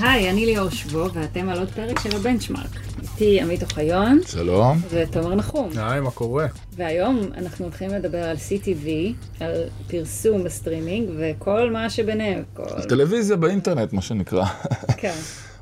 [0.00, 2.70] היי, אני ליאור שבו, ואתם על עוד פרק של הבנצ'מארק.
[3.02, 4.20] איתי עמית אוחיון.
[4.26, 4.78] שלום.
[4.90, 5.70] ותומר נחום.
[5.76, 6.46] היי, מה קורה?
[6.76, 8.88] והיום אנחנו הולכים לדבר על CTV,
[9.40, 9.52] על
[9.90, 12.42] פרסום בסטרימינג, וכל מה שביניהם.
[12.54, 12.82] כל...
[12.88, 14.44] טלוויזיה באינטרנט, מה שנקרא.
[14.96, 15.14] כן.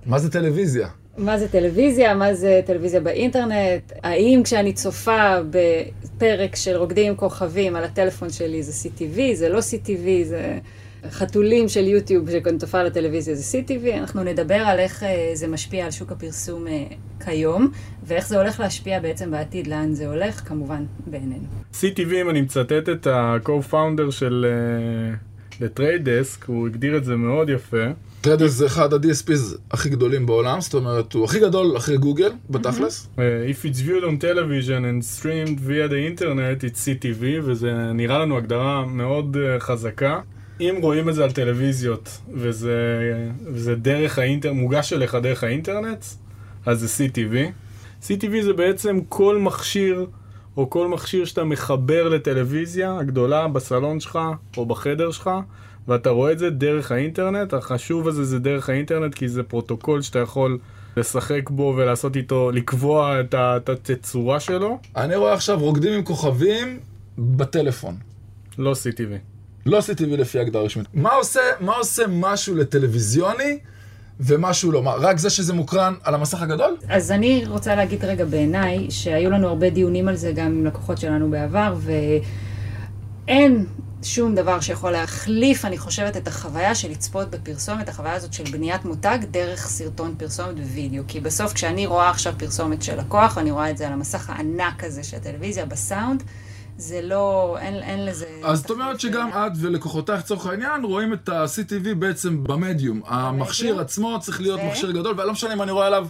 [0.07, 0.89] מה זה טלוויזיה?
[1.19, 7.77] מה זה טלוויזיה, מה זה טלוויזיה באינטרנט, האם כשאני צופה בפרק של רוקדים עם כוכבים
[7.77, 10.59] על הטלפון שלי זה CTV, זה לא CTV, זה
[11.11, 15.49] חתולים של יוטיוב שכשאני צופה על הטלוויזיה זה CTV, אנחנו נדבר על איך אה, זה
[15.49, 16.85] משפיע על שוק הפרסום אה,
[17.25, 17.71] כיום,
[18.07, 21.45] ואיך זה הולך להשפיע בעצם בעתיד, לאן זה הולך, כמובן בעינינו.
[21.73, 24.47] CTV, אם אני מצטט את ה-co-founder של
[25.61, 27.87] The Trade Desk, הוא הגדיר את זה מאוד יפה.
[28.21, 33.09] טרדס זה אחד ה-DSPs הכי גדולים בעולם, זאת אומרת, הוא הכי גדול אחרי גוגל, בתכלס.
[33.17, 33.19] Uh,
[33.53, 38.37] If it's viewed on television and streamed via the internet, it's CTV, וזה נראה לנו
[38.37, 40.21] הגדרה מאוד uh, חזקה.
[40.61, 42.77] אם רואים את זה על טלוויזיות, וזה,
[43.47, 46.05] וזה דרך האינטרנט, מוגש אליך דרך האינטרנט,
[46.67, 47.35] אז זה CTV.
[48.03, 50.07] CTV זה בעצם כל מכשיר,
[50.57, 54.19] או כל מכשיר שאתה מחבר לטלוויזיה הגדולה בסלון שלך,
[54.57, 55.31] או בחדר שלך,
[55.89, 57.55] ואתה רואה את זה דרך האינטרנט.
[57.55, 60.59] החשוב הזה זה דרך האינטרנט, כי זה פרוטוקול שאתה יכול
[60.97, 64.79] לשחק בו ולעשות איתו, לקבוע את התצורה שלו.
[64.97, 66.79] אני רואה עכשיו רוקדים עם כוכבים
[67.19, 67.97] בטלפון.
[68.59, 69.13] לא CTV.
[69.67, 70.87] לא CTV לפי הגדרה רשמית.
[70.95, 73.59] מה עושה, מה עושה משהו לטלוויזיוני
[74.21, 74.83] ומשהו לא?
[74.83, 76.77] מה, רק זה שזה מוקרן על המסך הגדול?
[76.89, 80.99] אז אני רוצה להגיד רגע בעיניי, שהיו לנו הרבה דיונים על זה גם עם לקוחות
[80.99, 81.75] שלנו בעבר,
[83.27, 83.67] ואין
[84.03, 88.85] שום דבר שיכול להחליף, אני חושבת, את החוויה של לצפות בפרסומת, החוויה הזאת של בניית
[88.85, 91.03] מותג דרך סרטון פרסומת ווידאו.
[91.09, 94.85] כי בסוף כשאני רואה עכשיו פרסומת של לקוח, אני רואה את זה על המסך הענק
[94.85, 96.23] הזה של הטלוויזיה, בסאונד,
[96.79, 98.27] זה לא, אין, אין לזה...
[98.45, 103.01] אז זאת אומרת שגם את ולקוחותייך, לצורך העניין, רואים את ה-CTV בעצם במדיום.
[103.07, 106.09] המכשיר עצמו צריך להיות מכשיר גדול, ולא משנה אם אני רואה עליו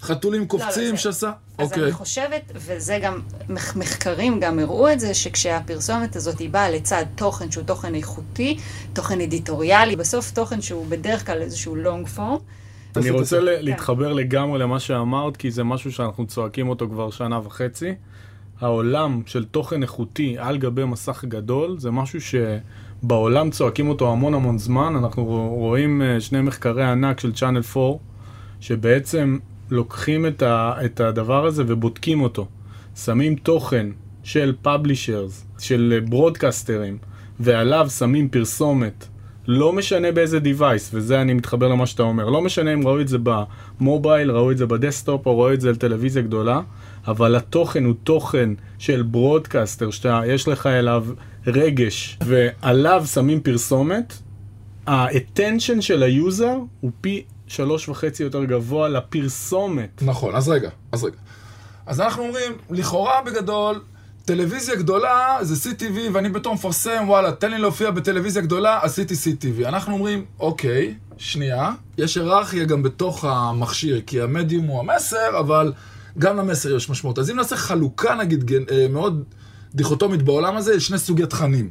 [0.00, 1.32] חתולים קופצים לא, לא, שעשה...
[1.58, 1.82] אז אוקיי.
[1.84, 7.04] אני חושבת, וזה גם, מח- מחקרים גם הראו את זה, שכשהפרסומת הזאת היא באה לצד
[7.14, 8.58] תוכן שהוא תוכן איכותי,
[8.92, 12.40] תוכן אדיטוריאלי, בסוף תוכן שהוא בדרך כלל איזשהו long form,
[12.96, 13.44] אני רוצה כן.
[13.44, 17.94] ל- להתחבר לגמרי למה שאמרת, כי זה משהו שאנחנו צועקים אותו כבר שנה וחצי.
[18.60, 24.58] העולם של תוכן איכותי על גבי מסך גדול, זה משהו שבעולם צועקים אותו המון המון
[24.58, 24.96] זמן.
[24.96, 25.24] אנחנו
[25.58, 27.98] רואים אה, שני מחקרי ענק של צ'אנל 4,
[28.60, 29.38] שבעצם
[29.70, 32.46] לוקחים את, ה- את הדבר הזה ובודקים אותו.
[32.96, 33.86] שמים תוכן
[34.22, 36.98] של פאבלישרס, של ברודקסטרים,
[37.40, 39.06] ועליו שמים פרסומת.
[39.46, 42.30] לא משנה באיזה device, וזה אני מתחבר למה שאתה אומר.
[42.30, 43.18] לא משנה אם ראו את זה
[43.80, 46.60] במובייל, ראו את זה בדסקטופ, או ראו את זה על טלוויזיה גדולה,
[47.06, 51.04] אבל התוכן הוא תוכן של broadcaster, שיש לך אליו
[51.46, 54.14] רגש, ועליו שמים פרסומת,
[54.86, 60.02] ה-attention של ה user הוא פי שלוש וחצי יותר גבוה לפרסומת.
[60.02, 61.16] נכון, אז רגע, אז רגע.
[61.86, 63.80] אז אנחנו אומרים, לכאורה בגדול,
[64.24, 69.68] טלוויזיה גדולה זה CTV, ואני בתור מפרסם, וואלה, תן לי להופיע בטלוויזיה גדולה, עשיתי CTV.
[69.68, 75.72] אנחנו אומרים, אוקיי, שנייה, יש היררכיה גם בתוך המכשיר, כי המדיום הוא המסר, אבל
[76.18, 77.18] גם למסר יש משמעות.
[77.18, 79.24] אז אם נעשה חלוקה, נגיד, אה, מאוד
[79.74, 81.70] דיכוטומית בעולם הזה, יש שני סוגי תכנים.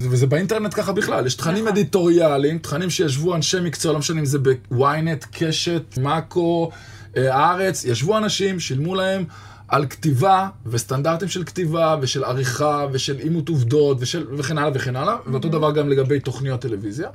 [0.00, 1.68] וזה באינטרנט ככה בכלל, יש תכנים נכון.
[1.68, 6.70] אדיטוריאליים, תכנים שישבו אנשי מקצוע, לא משנה אם זה בוויינט, קשת, מאקו,
[7.16, 9.24] אה, הארץ, ישבו אנשים, שילמו להם
[9.68, 15.16] על כתיבה וסטנדרטים של כתיבה ושל עריכה ושל אימות עובדות ושל, וכן הלאה וכן הלאה,
[15.26, 17.08] ואותו דבר גם לגבי תוכניות טלוויזיה.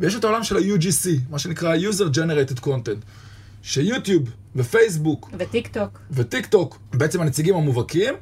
[0.00, 3.04] ויש את העולם של ה-UGC, מה שנקרא user generated content,
[3.62, 5.98] שיוטיוב ופייסבוק וטיק טוק.
[6.10, 8.14] וטיק טוק, בעצם הנציגים המובהקים,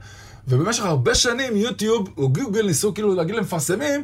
[0.48, 4.02] ובמשך הרבה שנים יוטיוב או גוגל ניסו כאילו להגיד למפרסמים,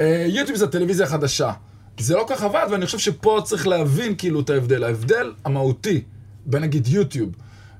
[0.00, 1.52] "אה, יוטיוב זה טלוויזיה חדשה.
[1.98, 4.84] זה לא כך עבד, ואני חושב שפה צריך להבין כאילו את ההבדל.
[4.84, 6.02] ההבדל המהותי
[6.46, 7.30] בין נגיד יוטיוב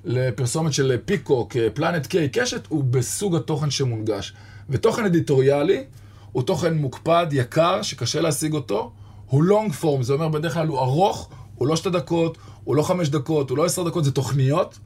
[0.04, 4.32] לפרסומת של פיקוק, פלנט קיי, קשת, הוא בסוג התוכן שמונגש.
[4.70, 5.84] ותוכן אדיטוריאלי
[6.32, 8.92] הוא תוכן מוקפד, יקר, שקשה להשיג אותו,
[9.26, 12.82] הוא לונג פורם, זה אומר בדרך כלל הוא ארוך, הוא לא שתי דקות, הוא לא
[12.82, 14.78] חמש דקות, הוא לא עשר דקות, זה תוכניות.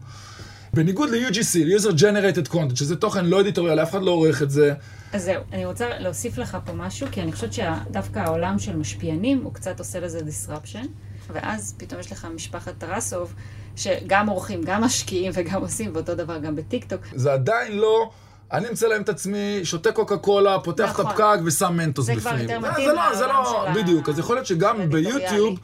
[0.74, 4.74] בניגוד ל-UGC, user generated content, שזה תוכן לא אדיטוריאלי, אף אחד לא עורך את זה.
[5.12, 9.40] אז זהו, אני רוצה להוסיף לך פה משהו, כי אני חושבת שדווקא העולם של משפיענים,
[9.42, 10.86] הוא קצת עושה לזה disruption,
[11.32, 13.34] ואז פתאום יש לך משפחת טרסוב,
[13.76, 17.00] שגם עורכים, גם משקיעים וגם עושים, ואותו דבר גם בטיקטוק.
[17.14, 18.10] זה עדיין לא...
[18.52, 21.06] אני מצלם את עצמי, שותה קוקה קולה, פותח את נכון.
[21.06, 22.42] הפקק ושם מנטוס זה כבר בפנים.
[22.50, 24.08] יותר זה- מתאים זה לא, זה לעולם לא, של ה- בדיוק.
[24.08, 24.90] אז יכול להיות שגם.
[24.90, 25.58] ביוטיוב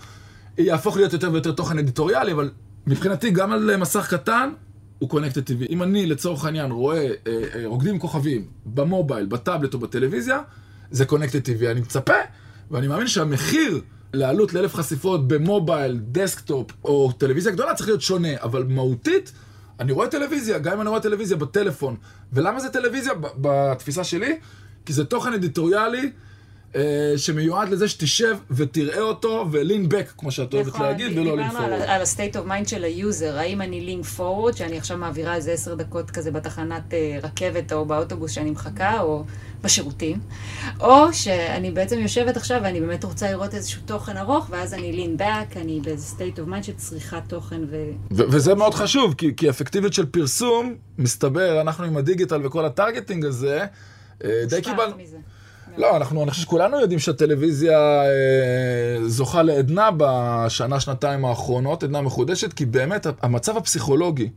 [0.58, 2.50] יהפוך להיות יותר ויותר תוכן אדיטוריאלי, אבל
[2.86, 4.50] מבחינתי גם על מסך קטן,
[4.98, 5.66] הוא connected TV.
[5.70, 10.40] אם אני לצורך העניין רואה אה, אה, רוקדים כוכבים במובייל, בטאבלט או בטלוויזיה,
[10.90, 11.70] זה connected TV.
[11.70, 12.12] אני מצפה,
[12.70, 13.80] ואני מאמין שהמחיר
[14.12, 19.32] לעלות לאלף חשיפות במובייל, דסקטופ או טלוויזיה גדולה צריך להיות שונה, אבל מהותית,
[19.80, 21.96] אני רואה טלוויזיה, גם אם אני רואה טלוויזיה בטלפון.
[22.32, 24.38] ולמה זה טלוויזיה בתפיסה שלי?
[24.86, 26.10] כי זה תוכן אדיטוריאלי.
[26.76, 31.36] אה, שמיועד לזה שתשב ותראה אותו ו lean back, כמו שאת אוהבת נכון, להגיד, ולא
[31.36, 34.98] lean דיברנו על, ה-state of mind של ה user, האם אני lean forward, שאני עכשיו
[34.98, 39.24] מעבירה איזה עשר דקות כזה בתחנת אה, רכבת או באוטובוס שאני מחכה, או
[39.62, 40.18] בשירותים,
[40.80, 45.16] או שאני בעצם יושבת עכשיו ואני באמת רוצה לראות איזשהו תוכן ארוך, ואז אני lean
[45.18, 47.76] back, אני באיזה state of mind של צריכת תוכן ו...
[48.10, 53.24] ו- וזה מאוד חשוב, כי, כי אפקטיביות של פרסום, מסתבר, אנחנו עם הדיגיטל וכל הטרגטינג
[53.24, 53.66] הזה,
[54.24, 54.96] אה, די קיבלנו...
[55.02, 55.16] מזה.
[55.76, 62.52] לא, אנחנו, אני חושב שכולנו יודעים שהטלוויזיה אה, זוכה לעדנה בשנה, שנתיים האחרונות, עדנה מחודשת,
[62.52, 64.30] כי באמת המצב הפסיכולוגי,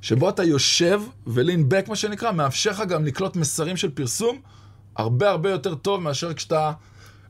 [0.00, 4.40] שבו אתה יושב ולין בק, מה שנקרא, מאפשר לך גם לקלוט מסרים של פרסום
[4.96, 6.72] הרבה הרבה יותר טוב מאשר כשאתה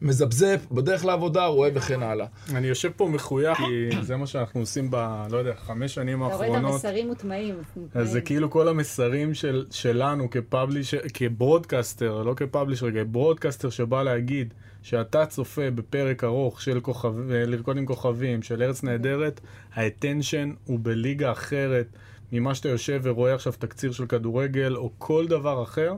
[0.03, 2.27] מזפזפ בדרך לעבודה, רואה וכן הלאה.
[2.55, 4.97] אני יושב פה מחויך, כי זה מה שאנחנו עושים ב...
[5.31, 6.73] לא יודע, חמש שנים אתה רואה את האחרונות.
[6.73, 7.55] המסרים מוטמעים.
[7.95, 15.27] אז זה כאילו כל המסרים של, שלנו כפאבלישר, כברודקאסטר, לא כפאבלישר, כברודקאסטר שבא להגיד שאתה
[15.27, 19.41] צופה בפרק ארוך של כוכב, לרקוד עם כוכבים, של ארץ נהדרת,
[19.75, 21.87] ה attention הוא בליגה אחרת
[22.33, 25.95] ממה שאתה יושב ורואה עכשיו תקציר של כדורגל או כל דבר אחר.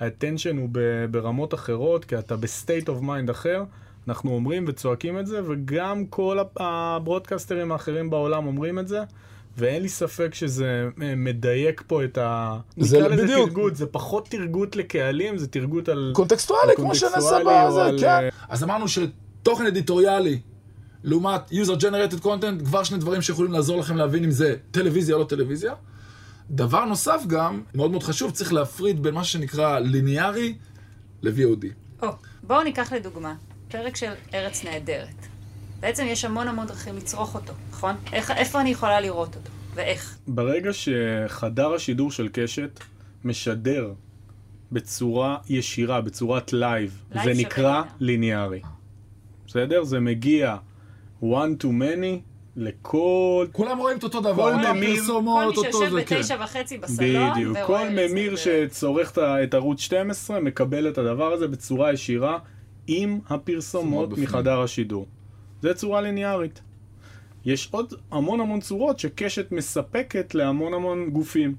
[0.00, 0.68] ה attention הוא
[1.10, 3.64] ברמות אחרות, כי אתה ב state of mind אחר.
[4.08, 6.44] אנחנו אומרים וצועקים את זה, וגם כל ה-
[6.96, 9.00] הברודקאסטרים האחרים בעולם אומרים את זה.
[9.58, 12.56] ואין לי ספק שזה אה, מדייק פה את ה...
[12.76, 13.48] זה נקרא לזה בדיוק.
[13.48, 16.12] טרגוט, זה פחות טרגוט לקהלים, זה טרגוט על...
[16.14, 18.06] קונטקסטואלי, כמו שנעשה בזה, על, כן.
[18.06, 20.40] אה, אז אמרנו שתוכן אדיטוריאלי,
[21.04, 25.20] לעומת user generated content, כבר שני דברים שיכולים לעזור לכם להבין אם זה טלוויזיה או
[25.20, 25.74] לא טלוויזיה.
[26.50, 30.54] דבר נוסף גם, מאוד מאוד חשוב, צריך להפריד בין מה שנקרא ליניארי
[31.22, 31.66] ל-VOD.
[32.02, 32.08] או,
[32.42, 33.34] בואו ניקח לדוגמה,
[33.68, 35.26] פרק של ארץ נהדרת.
[35.80, 37.94] בעצם יש המון המון דרכים לצרוך אותו, נכון?
[38.12, 39.50] איך, איפה אני יכולה לראות אותו?
[39.74, 40.18] ואיך?
[40.26, 42.80] ברגע שחדר השידור של קשת
[43.24, 43.92] משדר
[44.72, 48.48] בצורה ישירה, בצורת לייב, זה נקרא linear.
[48.48, 48.60] ליניארי.
[49.46, 49.84] בסדר?
[49.84, 50.56] זה מגיע
[51.22, 53.46] one to many לכל...
[53.52, 56.16] כולם רואים את אותו דבר, כל ממיר- פרסומות, כל מי שיושב כן.
[56.16, 57.56] בתשע וחצי בסלון, בדיוק.
[57.56, 62.38] ורואה כל את זה ממיר שצורך את ערוץ 12 מקבל את הדבר הזה בצורה ישירה
[62.86, 64.18] עם הפרסומות.
[64.18, 65.06] מחדר השידור.
[65.62, 66.60] זה צורה ליניארית.
[67.44, 71.54] יש עוד המון המון צורות שקשת מספקת להמון המון גופים.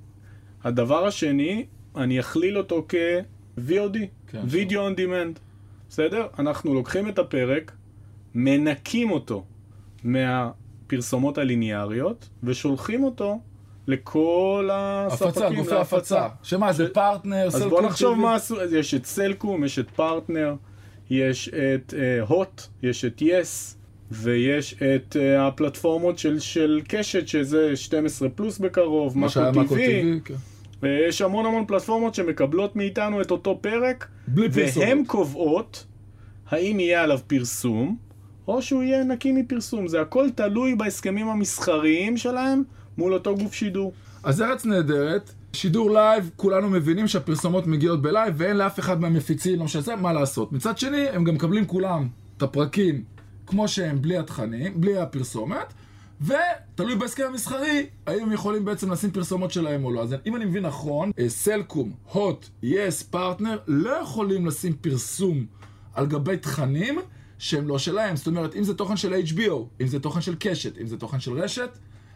[0.63, 1.65] הדבר השני,
[1.95, 3.97] אני אכליל אותו כ-VOD,
[4.27, 5.39] כן, Video on Demand.
[5.89, 6.27] בסדר?
[6.39, 7.71] אנחנו לוקחים את הפרק,
[8.35, 9.43] מנקים אותו
[10.91, 13.39] מהפרסומות הליניאריות, ושולחים אותו
[13.87, 15.27] לכל הספקים.
[15.27, 15.75] הפצה, גופי.
[15.75, 16.27] הפצה.
[16.43, 18.17] שמה, זה פרטנר, אז סלקום בוא נחשוב?
[18.17, 20.55] מה עשו, אז יש את סלקום, יש את פרטנר,
[21.09, 21.93] יש את
[22.27, 23.77] הוט, יש את יס,
[24.11, 30.33] ויש את אה, הפלטפורמות של, של קשת, שזה 12 פלוס בקרוב, TV, TV, כן.
[30.81, 34.07] ויש המון המון פלטפורמות שמקבלות מאיתנו את אותו פרק.
[34.35, 35.85] והן קובעות
[36.49, 37.97] האם יהיה עליו פרסום,
[38.47, 39.87] או שהוא יהיה נקי מפרסום.
[39.87, 42.63] זה הכל תלוי בהסכמים המסחריים שלהם
[42.97, 43.93] מול אותו גוף שידור.
[44.23, 49.65] אז ארץ נהדרת, שידור לייב, כולנו מבינים שהפרסומות מגיעות בלייב ואין לאף אחד מהמפיצים, לא
[49.65, 50.51] משנה מה לעשות.
[50.51, 52.07] מצד שני, הם גם מקבלים כולם
[52.37, 53.03] את הפרקים
[53.47, 55.73] כמו שהם, בלי התכנים, בלי הפרסומת,
[56.21, 60.03] ותלוי בהסכם המסחרי, האם הם יכולים בעצם לשים פרסומות שלהם או לא.
[60.03, 65.45] אז אם אני מבין נכון, אה, סלקום, הוט, יס, פרטנר, לא יכולים לשים פרסום
[65.93, 66.99] על גבי תכנים
[67.41, 68.15] שהם לא שלהם.
[68.15, 71.19] זאת אומרת, אם זה תוכן של HBO, אם זה תוכן של קשת, אם זה תוכן
[71.19, 71.69] של רשת,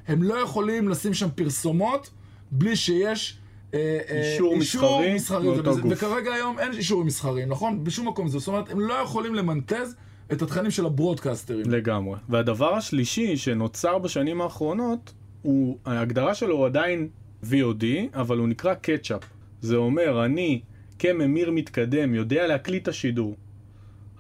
[0.08, 2.10] הם לא יכולים לשים שם פרסומות
[2.52, 3.38] בלי שיש...
[3.74, 5.92] אה, אה, אישור מסחרי מסחרי לאותו וזה- גוף.
[5.94, 7.84] וכרגע היום אין אישורים מסחריים, נכון?
[7.84, 8.40] בשום מקום זה.
[8.40, 9.96] זאת אומרת, הם לא יכולים למנטז
[10.32, 11.70] את התכנים של הברודקאסטרים.
[11.72, 12.16] לגמרי.
[12.30, 17.08] והדבר השלישי שנוצר בשנים האחרונות, הוא, ההגדרה שלו הוא עדיין
[17.44, 19.24] VOD, אבל הוא נקרא קטשאפ.
[19.62, 20.62] זה אומר, אני
[21.00, 23.36] כממיר מתקדם יודע להקליט את השידור,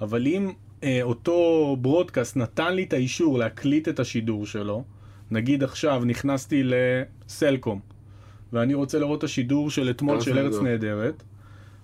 [0.01, 0.51] אבל אם
[1.01, 4.83] אותו ברודקאסט נתן לי את האישור להקליט את השידור שלו,
[5.31, 7.79] נגיד עכשיו נכנסתי לסלקום,
[8.53, 11.23] ואני רוצה לראות את השידור של אתמול ארץ של ארץ נהדרת.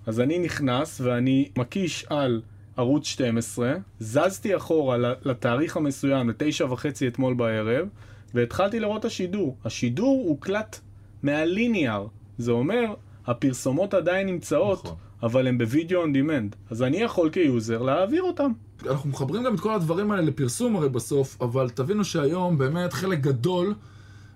[0.06, 2.42] אז אני נכנס ואני מקיש על
[2.78, 7.88] ערוץ 12, זזתי אחורה לתאריך המסוים, לתשע וחצי אתמול בערב,
[8.34, 9.58] והתחלתי לראות את השידור.
[9.66, 10.80] השידור הוקלט
[11.24, 12.08] מהליניאר.
[12.38, 12.94] זה אומר,
[13.26, 14.98] הפרסומות עדיין נמצאות, נכון.
[15.24, 16.56] אבל הן בווידאו on demand.
[16.70, 18.52] אז אני יכול כ user להעביר אותם.
[18.90, 23.20] אנחנו מחברים גם את כל הדברים האלה לפרסום הרי בסוף, אבל תבינו שהיום באמת חלק
[23.20, 23.74] גדול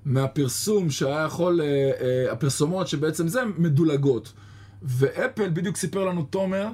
[0.06, 4.34] מהפרסום שהיה יכול, אה, אה, הפרסומות שבעצם זה מדולגות.
[4.82, 6.68] ואפל בדיוק סיפר לנו תומר,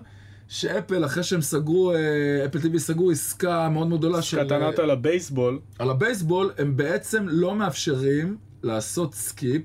[0.48, 4.44] שאפל, אחרי שהם סגרו, אה, אפל TV סגרו עסקה מאוד מאוד גדולה של...
[4.44, 9.62] קטנת על הבייסבול, על הבייסבול, הם בעצם לא מאפשרים לעשות skip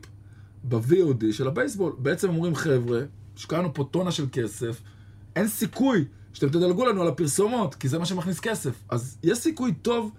[0.64, 1.92] ב-VOD של הבייסבול.
[1.98, 3.00] בעצם אומרים, חבר'ה,
[3.36, 4.80] השקענו פה טונה של כסף,
[5.36, 6.04] אין סיכוי
[6.36, 8.82] שאתם תדלגו לנו על הפרסומות, כי זה מה שמכניס כסף.
[8.88, 10.10] אז יש סיכוי טוב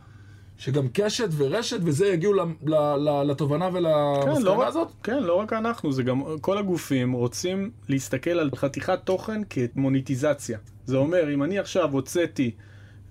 [0.58, 4.92] שגם קשת ורשת וזה יגיעו ל- ל- ל- לתובנה כן, ולמסקנה לא, רק- הזאת.
[5.04, 10.58] כן, לא רק אנחנו, זה גם כל הגופים רוצים להסתכל על חתיכת תוכן כמוניטיזציה.
[10.86, 12.52] זה אומר, אם אני עכשיו הוצאתי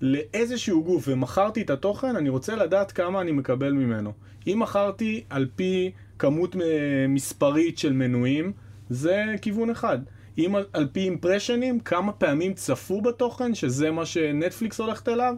[0.01, 4.11] לאיזשהו גוף ומכרתי את התוכן, אני רוצה לדעת כמה אני מקבל ממנו.
[4.47, 6.61] אם מכרתי על פי כמות אה,
[7.09, 8.51] מספרית של מנויים,
[8.89, 9.97] זה כיוון אחד.
[10.37, 15.35] אם על, פי impressions, כמה פעמים צפו בתוכן, שזה מה שנטפליקס הולכת אליו,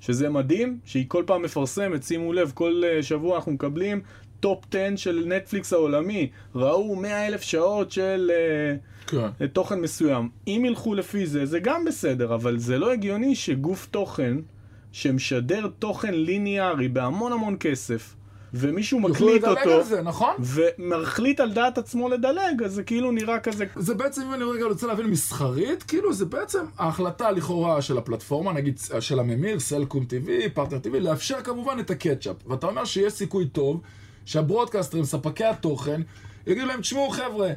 [0.00, 4.00] שזה מדהים, שהיא כל פעם מפרסמת, שימו לב, כל אה, שבוע אנחנו מקבלים
[4.40, 8.76] top 10 של נטפליקס העולמי, ראו 100 אלף שעות של אה,
[9.06, 9.46] כן.
[9.46, 10.28] תוכן מסוים.
[10.46, 14.36] אם ילכו לפי זה, זה גם בסדר, אבל זה לא הגיוני שגוף תוכן
[14.92, 18.14] שמשדר תוכן ליניארי בהמון המון כסף,
[18.54, 20.34] ומישהו מקליט אותו, על זה, נכון?
[20.40, 23.64] ומחליט על דעת עצמו לדלג, אז זה כאילו נראה כזה...
[23.76, 28.52] זה בעצם, אם אני רגע רוצה להבין מסחרית, כאילו זה בעצם ההחלטה לכאורה של הפלטפורמה,
[28.52, 32.36] נגיד של הממיר, סלקום TV, פרטנר TV, לאפשר כמובן את ה catch-up.
[32.46, 33.80] ואתה אומר שיש סיכוי טוב
[34.24, 36.00] שה broadcasters, ספקי התוכן,
[36.46, 37.50] יגידו להם, תשמעו חבר'ה,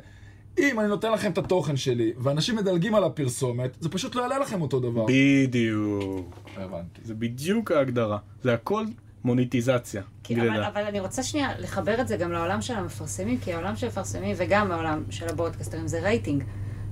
[0.59, 4.39] אם אני נותן לכם את התוכן שלי, ואנשים מדלגים על הפרסומת, זה פשוט לא יעלה
[4.39, 5.05] לכם אותו דבר.
[5.07, 6.35] בדיוק.
[6.57, 7.01] הבנתי.
[7.03, 8.17] זה בדיוק ההגדרה.
[8.43, 8.85] זה הכל
[9.23, 10.01] מוניטיזציה.
[10.23, 10.41] כי.
[10.41, 13.85] אבל, אבל אני רוצה שנייה לחבר את זה גם לעולם של המפרסמים, כי העולם של
[13.85, 16.43] המפרסמים וגם העולם של ה broadcasters זה רייטינג.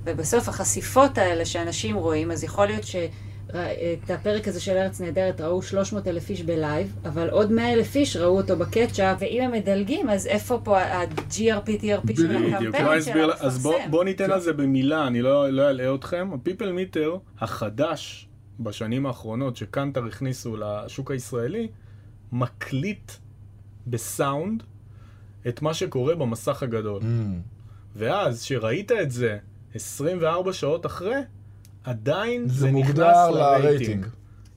[0.03, 5.62] ובסוף החשיפות האלה שאנשים רואים, אז יכול להיות שאת הפרק הזה של ארץ נהדרת ראו
[5.62, 9.51] 300 אלף איש בלייב, אבל עוד 100 אלף איש ראו אותו ב catch-up, ואם הם
[9.51, 13.91] מדלגים, אז איפה פה ה-GRP-TRP של הקמפיין של אסביר, אז בוא, המפרסם?
[13.91, 16.29] בוא ניתן על זה במילה, אני לא, לא אלאה אתכם.
[16.34, 21.67] ה people meter החדש בשנים האחרונות שקנטר הכניסו לשוק הישראלי,
[22.31, 23.12] מקליט
[23.88, 24.63] בסאונד
[25.48, 27.01] את מה שקורה במסך הגדול.
[27.01, 27.05] Mm.
[27.95, 29.38] ואז, שראית את זה
[29.75, 31.15] 24 שעות אחרי,
[31.83, 33.65] עדיין זה זה, נכנס לרייטינג.
[33.65, 34.05] לרייטינג.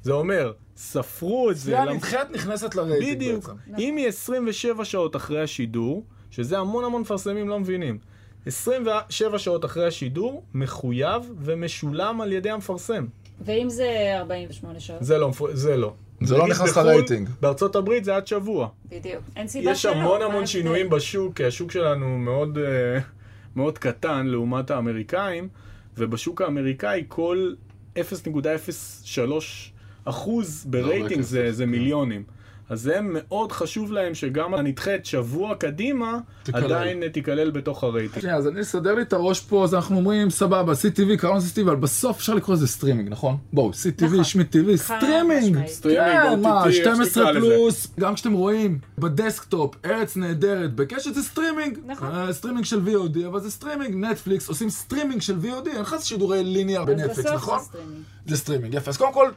[0.02, 1.62] זה אומר, ספרו את זה.
[1.62, 3.44] צפייה למ- נדחית נכנסת לרייטינג בדיוק.
[3.48, 3.78] בעצם.
[3.78, 7.98] אם היא 27 שעות אחרי השידור, שזה המון המון מפרסמים לא מבינים,
[8.46, 13.06] 27 שעות אחרי השידור, מחויב ומשולם על ידי המפרסם.
[13.44, 13.88] ואם זה
[14.18, 15.02] 48 שעות?
[15.04, 15.94] זה לא, זה לא.
[16.24, 17.28] זה לא נכנס בחו"ל, לרייטינג.
[17.40, 18.68] בארצות הברית זה עד שבוע.
[18.88, 19.22] בדיוק.
[19.36, 19.90] אין סיבה יש שלא.
[19.92, 20.46] המון מה המון ההבדל?
[20.46, 22.98] שינויים בשוק, כי השוק שלנו מאוד, אה,
[23.56, 25.48] מאוד קטן לעומת האמריקאים,
[25.98, 27.52] ובשוק האמריקאי כל
[27.96, 28.00] 0.03
[30.04, 31.70] אחוז ברייטינג כסף, זה, זה כן.
[31.70, 32.22] מיליונים.
[32.72, 36.64] אז זה מאוד חשוב להם שגם הנדחית שבוע קדימה, תיכלל.
[36.64, 38.20] עדיין תיכלל בתוך הרייטינג.
[38.20, 41.48] שנייה, אז אני אסדר לי את הראש פה, אז אנחנו אומרים, סבבה, CTV, קראנו לזה
[41.54, 43.36] CTV, אבל בסוף אפשר לקרוא לזה סטרימינג, נכון?
[43.52, 44.24] בואו, CTV, נכון.
[44.24, 45.66] CTV, סטרימינג!
[45.66, 47.40] סטרימינג, כן, מה, OTT, איך 12 שתקרא לזה.
[47.40, 51.78] פלוס, גם כשאתם רואים בדסקטופ, ארץ נהדרת, בקשת זה סטרימינג.
[51.86, 52.08] נכון.
[52.08, 56.44] אה, סטרימינג של VOD, אבל זה סטרימינג, נטפליקס עושים סטרימינג של VOD, אין לך שידורי
[56.44, 57.58] ליניאר בנטפליקס, נכון?
[57.58, 58.02] זה סטרימינג.
[58.26, 58.90] זה סטרימינג, יפה.
[58.90, 59.30] אז קודם כל,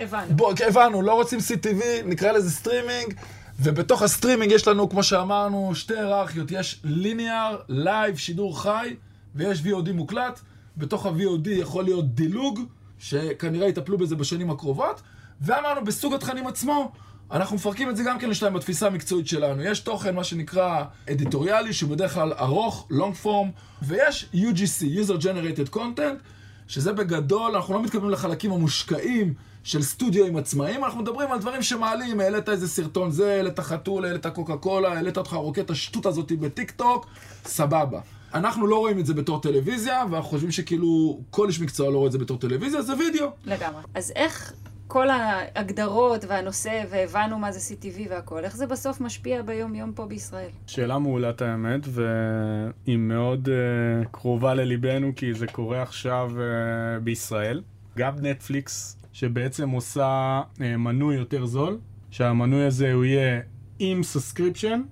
[0.00, 0.36] הבנו.
[0.36, 3.14] בוא, כי הבנו, לא רוצים CTV, נקרא לזה סטרימינג,
[3.60, 8.96] ובתוך הסטרימינג יש לנו, כמו שאמרנו, שתי היררכיות, יש ליניאר, לייב, שידור חי,
[9.34, 10.40] ויש VOD מוקלט.
[10.76, 12.60] בתוך ה-VOD יכול להיות דילוג,
[12.98, 15.02] שכנראה יטפלו בזה בשנים הקרובות,
[15.40, 16.92] ואמרנו, בסוג התכנים עצמו,
[17.32, 19.62] אנחנו מפרקים את זה גם כן לשתיים בתפיסה המקצועית שלנו.
[19.62, 23.48] יש תוכן, מה שנקרא אדיטוריאלי, שהוא בדרך כלל ארוך, long form,
[23.82, 26.22] ויש UGC, user generated content,
[26.68, 32.20] שזה בגדול, אנחנו לא מתכוונים לחלקים המושקעים של סטודיו עצמאיים, אנחנו מדברים על דברים שמעלים,
[32.20, 36.70] העלית איזה סרטון זה, העלית חתול, העלית קוקה קולה, העלית אותך רוקט השטות הזאת בטיק
[36.70, 37.06] טוק,
[37.44, 38.00] סבבה.
[38.34, 42.06] אנחנו לא רואים את זה בתור טלוויזיה, ואנחנו חושבים שכאילו כל איש מקצוע לא רואה
[42.06, 43.26] את זה בתור טלוויזיה, זה וידאו.
[43.44, 43.82] לגמרי.
[43.94, 44.52] אז איך
[44.86, 50.48] כל ההגדרות והנושא, והבנו מה זה CTV והכל, איך זה בסוף משפיע ביום-יום פה בישראל?
[50.66, 57.62] שאלה מעולה את האמת, והיא מאוד uh, קרובה לליבנו, כי זה קורה עכשיו uh, בישראל.
[57.98, 61.78] גם נטפליקס, שבעצם עושה uh, מנוי יותר זול,
[62.10, 63.40] שהמנוי הזה הוא יהיה
[63.78, 64.82] עם subscription,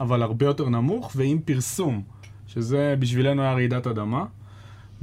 [0.00, 2.02] אבל הרבה יותר נמוך, ועם פרסום,
[2.46, 4.24] שזה בשבילנו היה רעידת אדמה.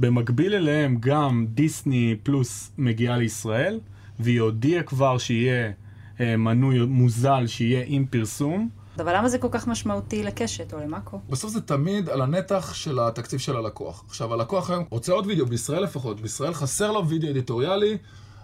[0.00, 3.80] במקביל אליהם גם דיסני פלוס מגיעה לישראל,
[4.20, 5.72] והיא הודיעה כבר שיהיה
[6.20, 8.68] אה, מנוי מוזל שיהיה עם פרסום.
[8.98, 11.20] אבל למה זה כל כך משמעותי לקשת או למאקו?
[11.30, 14.04] בסוף זה תמיד על הנתח של התקציב של הלקוח.
[14.08, 16.20] עכשיו, הלקוח היום רוצה עוד וידאו, בישראל לפחות.
[16.20, 17.98] בישראל חסר לו וידאו אדיטוריאלי,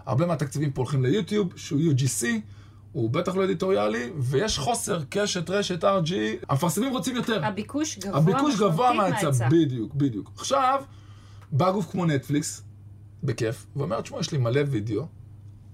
[0.06, 2.26] הרבה מהתקציבים פה הולכים ליוטיוב, שהוא UGC,
[2.92, 6.12] הוא בטח לא אדיטוריאלי, ויש חוסר, קשת, רשת, RG,
[6.48, 7.44] המפרסמים רוצים יותר.
[7.44, 10.30] הביקוש גבוה הביקוש גבוה מההיצע, בדיוק, בדיוק.
[10.36, 10.82] עכשיו,
[11.52, 12.62] בא גוף כמו נטפליקס,
[13.22, 15.06] בכיף, ואומר, תשמעו, יש לי מלא וידאו,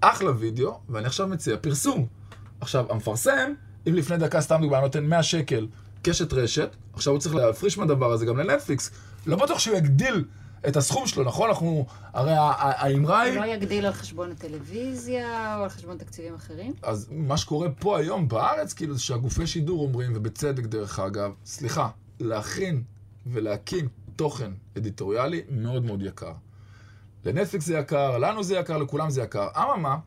[0.01, 2.07] אחלה וידאו, ואני עכשיו מציע פרסום.
[2.61, 3.53] עכשיו, המפרסם,
[3.87, 5.67] אם לפני דקה, סתם דוגמא, נותן 100 שקל
[6.01, 8.91] קשת רשת, עכשיו הוא צריך להפריש מהדבר הזה גם לנטפליקס.
[9.25, 10.25] לא בטוח שהוא יגדיל
[10.67, 11.49] את הסכום שלו, נכון?
[11.49, 13.33] אנחנו, הרי האמרה היא...
[13.33, 16.73] הוא לא יגדיל על חשבון הטלוויזיה או על חשבון תקציבים אחרים?
[16.81, 21.89] אז מה שקורה פה היום בארץ, כאילו, זה שהגופי שידור אומרים, ובצדק דרך אגב, סליחה,
[22.19, 22.83] להכין
[23.27, 26.33] ולהקים תוכן אדיטוריאלי מאוד מאוד יקר.
[27.25, 29.47] לנטפליקס זה יקר, לנו זה יקר, לכולם זה יקר.
[29.57, 29.97] אממה,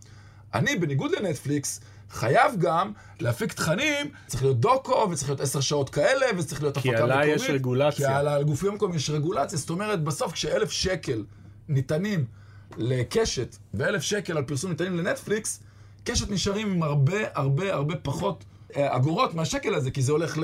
[0.55, 1.81] אני, בניגוד לנטפליקס,
[2.13, 6.89] חייב גם להפיק תכנים, צריך להיות דוקו, וצריך להיות עשר שעות כאלה, וצריך להיות כי
[6.89, 7.13] הפקה מקומית.
[7.13, 8.09] עליי יש רגולציה.
[8.09, 9.59] כי על הגופים המקומיים יש רגולציה.
[9.59, 11.25] זאת אומרת, בסוף כשאלף שקל
[11.69, 12.25] ניתנים
[12.77, 15.61] לקשת, ואלף שקל על פרסום ניתנים לנטפליקס,
[16.05, 18.45] קשת נשארים עם הרבה הרבה הרבה פחות
[18.77, 20.39] אה, אגורות מהשקל הזה, כי זה הולך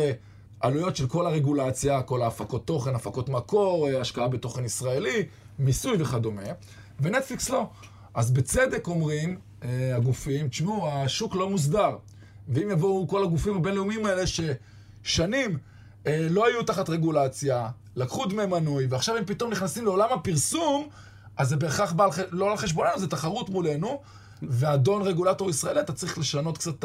[0.63, 5.27] לעלויות של כל הרגולציה, כל ההפקות תוכן, הפקות מקור, אה, השקעה בתוכן ישראלי,
[5.59, 6.43] מיסוי וכדומה,
[7.01, 7.69] ונטפליקס לא.
[8.15, 11.97] אז בצדק אומרים הגופים, תשמעו, השוק לא מוסדר.
[12.49, 15.59] ואם יבואו כל הגופים הבינלאומיים האלה ששנים
[16.07, 20.89] אה, לא היו תחת רגולציה, לקחו דמי מנוי, ועכשיו הם פתאום נכנסים לעולם הפרסום,
[21.37, 24.03] אז זה בהכרח בא לא על חשבוננו, זה תחרות מולנו,
[24.43, 26.85] ואדון רגולטור ישראלי, אתה צריך לשנות קצת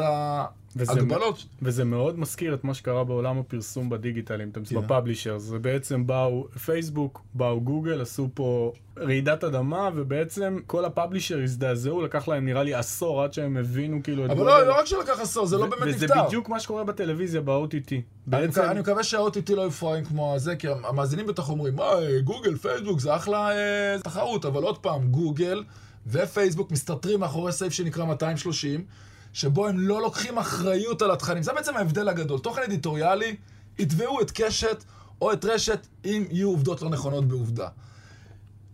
[0.76, 1.44] וזה ההגבלות.
[1.62, 4.76] וזה מאוד מזכיר את מה שקרה בעולם הפרסום בדיגיטל, אם אתם כן.
[4.80, 5.38] בפאבלישר.
[5.38, 12.28] זה בעצם באו פייסבוק, באו גוגל, עשו פה רעידת אדמה, ובעצם כל הפאבלישר הזדעזעו, לקח
[12.28, 15.20] להם נראה לי עשור עד שהם הבינו כאילו את אבל גודל- לא, לא רק שלקח
[15.20, 16.26] עשור, זה לא באמת וזה נפתר.
[16.26, 17.90] בדיוק מה שקורה בטלוויזיה, ב-OTT.
[17.92, 21.86] אני בעצם, מקווה- אני מקווה שה-OTT לא יפרעים כמו הזה, כי המאזינים בטח אומרים, "אה,
[22.24, 25.62] גוגל, פייסבוק, זה אחלה אה, תחרות, אבל עוד פעם, גוגל
[26.06, 28.84] ופייסבוק מסתתרים מאחורי סעיף שנקרא 230,
[29.32, 31.42] שבו הם לא לוקחים אחריות על התכנים.
[31.42, 32.38] זה בעצם ההבדל הגדול.
[32.38, 33.36] תוכן אדיטוריאלי,
[33.78, 34.84] יתבעו את קשת
[35.20, 37.68] או את רשת אם יהיו עובדות לא נכונות בעובדה.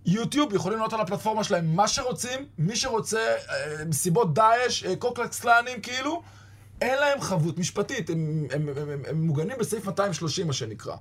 [0.07, 5.41] יוטיוב יכולים לעלות על הפלטפורמה שלהם מה שרוצים, מי שרוצה, אה, מסיבות דאעש, אה, קוקלקס
[5.41, 6.23] קלאנים כאילו,
[6.81, 10.97] אין להם חבות משפטית, הם, הם, הם, הם, הם מוגנים בסעיף 230 מה שנקרא.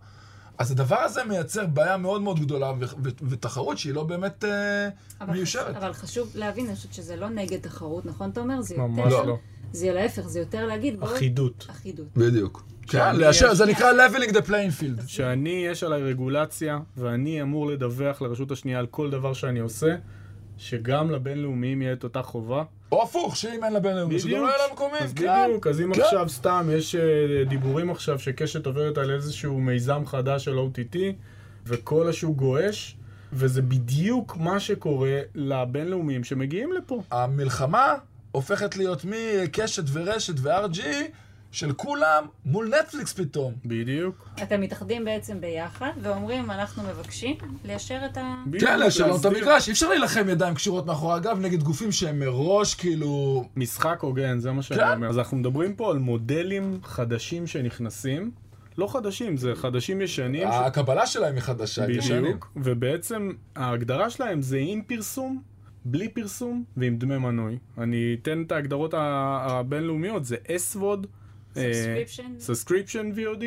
[0.60, 4.90] אז הדבר הזה מייצר בעיה מאוד מאוד גדולה ו- ו- ותחרות שהיא לא באמת אה,
[5.22, 5.76] אבל מיושרת.
[5.76, 8.62] אבל חשוב להבין, אני חושבת שזה לא נגד תחרות, נכון, תומר?
[8.62, 9.24] זה ממש יותר...
[9.26, 9.38] לא.
[9.74, 11.04] זה להפך, זה יותר להגיד...
[11.04, 11.68] אחידות.
[11.70, 12.08] אחידות.
[12.18, 12.64] בדיוק.
[12.88, 15.08] כן, יש- זה נקרא leveling the playing field.
[15.08, 19.96] שאני, יש עליי רגולציה, ואני אמור לדווח לרשות השנייה על כל דבר שאני עושה,
[20.60, 22.64] שגם לבינלאומיים יהיה את אותה חובה.
[22.92, 24.98] או הפוך, שאם אין לבינלאומי, שגם לא יהיה למקומי.
[25.00, 26.02] אז כן, בדיוק, אז אם כן.
[26.02, 30.98] עכשיו סתם יש אה, דיבורים עכשיו שקשת עוברת על איזשהו מיזם חדש של OTT,
[31.66, 32.96] וכל השוק גועש,
[33.34, 37.02] וזה בדיוק מה שקורה לבינלאומיים שמגיעים לפה.
[37.12, 37.94] המלחמה
[38.32, 40.80] הופכת להיות מקשת ורשת ו-RG
[41.52, 43.54] של כולם מול נטפליקס פתאום.
[43.66, 44.30] בדיוק.
[44.44, 47.36] אתם מתאחדים בעצם ביחד, ואומרים, אנחנו מבקשים
[47.66, 48.44] ליישר את ה...
[48.60, 49.26] כן, לשלום את.
[49.26, 53.44] המגרש, אי אפשר להילחם ידיים קשורות מאחורי הגב נגד גופים שהם מראש כאילו...
[53.56, 54.94] משחק הוגן, זה מה שאני כן.
[54.94, 55.10] אומר.
[55.10, 58.32] אז אנחנו מדברים פה על מודלים חדשים שנכנסים.
[58.78, 60.48] לא חדשים, זה חדשים ישנים.
[60.48, 62.24] הקבלה שלהם היא חדשה, הם ישנים.
[62.24, 65.42] בדיוק, ובעצם ההגדרה שלהם זה עם פרסום,
[65.86, 67.58] בלי פרסום ועם דמי מנוי.
[67.78, 71.08] אני אתן את ההגדרות הבינלאומיות, זה SVOD,
[71.56, 72.42] Subscription.
[72.50, 73.44] Subscription VOD,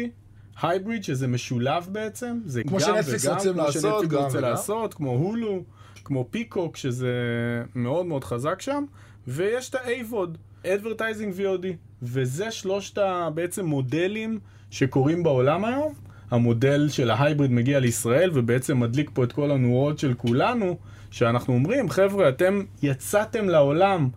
[0.61, 4.49] Hybrid, שזה משולב בעצם, זה כמו גם שנטפליקס וגם, רוצים כמו לעשות, גם רוצה וגם.
[4.49, 5.62] לעשות, כמו הולו,
[6.05, 7.12] כמו פיקוק, שזה
[7.75, 8.85] מאוד מאוד חזק שם,
[9.29, 11.67] ויש את ה-AVOD, Advertising VOD,
[12.03, 12.99] וזה שלושת
[13.35, 14.38] בעצם מודלים
[14.71, 15.95] שקורים בעולם היום.
[16.31, 20.79] המודל של ההייבריד מגיע לישראל ובעצם מדליק פה את כל הנורות של כולנו,
[21.11, 24.09] שאנחנו אומרים, חבר'ה, אתם יצאתם לעולם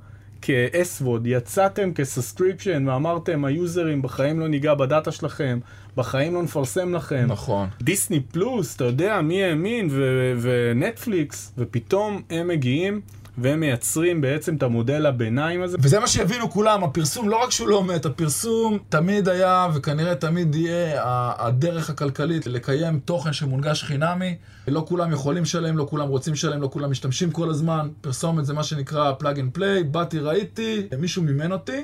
[0.46, 5.60] כ-SVOD, יצאתם כ subscription ואמרתם, היוזרים בחיים לא ניגע בדאטה שלכם,
[5.98, 7.26] בחיים לא נפרסם לכם.
[7.28, 7.68] נכון.
[7.82, 13.02] דיסני פלוס, אתה יודע, מי האמין, ו- ונטפליקס, ופתאום הם מגיעים
[13.38, 15.78] והם מייצרים בעצם את המודל הביניים הזה.
[15.82, 20.56] וזה מה שיבינו כולם, הפרסום לא רק שהוא לא מת, הפרסום תמיד היה וכנראה תמיד
[20.56, 21.02] יהיה
[21.38, 24.36] הדרך הכלכלית לקיים תוכן שמונגש חינמי.
[24.68, 27.90] לא כולם יכולים לשלם, לא כולם רוצים לשלם, לא כולם משתמשים כל הזמן.
[28.02, 31.82] פרסומת זה מה שנקרא plug and play, באתי, ראיתי, מישהו מימן אותי.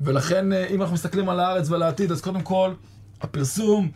[0.00, 2.72] ולכן אה, אם אנחנו מסתכלים על הארץ ועל העתיד, אז קודם כל,
[3.20, 3.90] הפרסום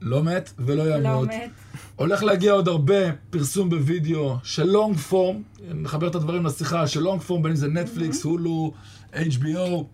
[0.00, 1.28] לא מת ולא לא ימות.
[1.28, 1.50] מת.
[1.96, 5.42] הולך להגיע עוד הרבה פרסום בווידאו של long form,
[5.74, 8.72] נחבר את הדברים לשיחה, של long form, בין אם זה נטפליקס, הולו,
[9.12, 9.84] HBO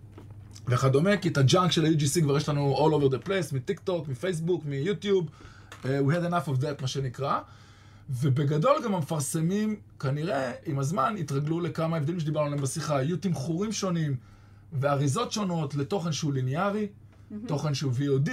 [0.67, 3.79] וכדומה, כי את ה junk של ה-UGC כבר יש לנו all over the place, מטיק
[3.79, 5.27] טוק, מפייסבוק, מיוטיוב,
[5.71, 7.39] uh, we had enough of that, מה שנקרא.
[8.09, 13.03] ובגדול גם המפרסמים, כנראה, עם הזמן, התרגלו לכמה הבדלים שדיברנו עליהם בשיחה.
[13.03, 14.15] יהיו תמחורים שונים
[14.73, 16.87] ואריזות שונות לתוכן שהוא ליניארי,
[17.47, 18.29] תוכן שהוא VOD,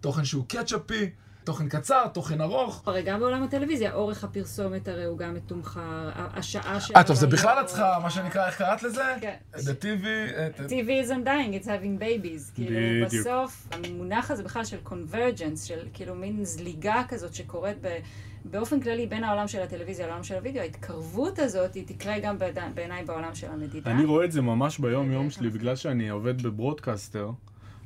[0.00, 1.10] תוכן שהוא קטשאפי,
[1.48, 2.82] תוכן קצר, תוכן ארוך.
[2.86, 6.94] הרי גם בעולם הטלוויזיה, אורך הפרסומת הרי הוא גם מתומחר, השעה של...
[6.96, 7.26] אה, טוב, זה.
[7.26, 9.02] בכלל את צריכה, מה שנקרא, איך קראת לזה?
[9.20, 9.34] כן.
[9.54, 10.06] The TV...
[10.06, 12.54] אה, TV isn't dying, it's having babies.
[12.54, 13.26] כאילו, בדיוק.
[13.26, 17.98] בסוף, המונח הזה בכלל של convergence, של כאילו מין זליגה כזאת שקורית ב,
[18.44, 22.36] באופן כללי בין העולם של הטלוויזיה לעולם של הוידאו, ההתקרבות הזאת, היא תקרה גם
[22.74, 23.90] בעיניי בעולם של המדידה.
[23.90, 25.30] אני רואה את זה ממש ביום יום כן.
[25.30, 27.30] שלי, בגלל שאני עובד בברודקאסטר,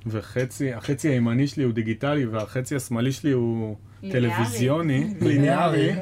[0.07, 4.31] וחצי, החצי הימני שלי הוא דיגיטלי, והחצי השמאלי שלי הוא ליניארי.
[4.31, 5.93] טלוויזיוני, ליניארי.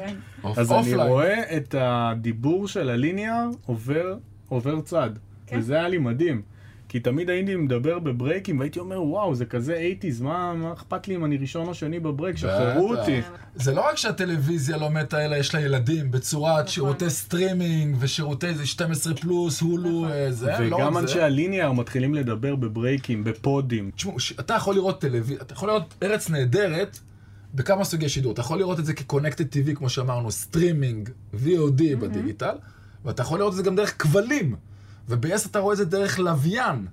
[0.43, 0.95] אז אני.
[0.95, 4.17] רואה את הדיבור של הליניאר עובר,
[4.49, 5.09] עובר צד.
[5.47, 5.57] כן.
[5.57, 6.41] וזה היה לי מדהים.
[6.91, 10.73] כי תמיד הייתי מדבר ב break ים והייתי אומר, וואו, זה כזה 80's, מה, מה
[10.73, 12.95] אכפת לי אם אני ראשון או שני ב break, שחררו.
[12.95, 13.21] אותי.
[13.55, 18.67] זה לא רק שהטלוויזיה לא מתה, אלא יש לה ילדים בצורת שירותי סטרימינג ושירותי זה
[18.67, 20.11] 12 פלוס, הולו, נכון.
[20.11, 21.25] אה, זה, לא וגם רק אנשי זה.
[21.25, 23.91] ה linear מתחילים לדבר בברייקים, בפודים.
[23.95, 26.99] תשמעו, אתה יכול לראות טלוויזיה, אתה יכול לראות ארץ נהדרת
[27.53, 28.33] בכמה סוגי שידור.
[28.33, 32.55] אתה יכול לראות את זה כ connected TV, כמו שאמרנו, סטרימינג, VOD בדיגיטל,
[33.05, 34.55] ואתה יכול לראות את זה גם דרך כבלים.
[35.11, 36.87] וב-yes אתה רואה את זה דרך לוויין.